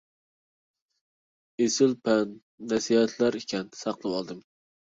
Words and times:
ئېسىل 1.65 1.93
پەند-نەسىھەتلەر 2.09 3.41
ئىكەن، 3.43 3.73
ساقلىۋالدىم. 3.83 4.43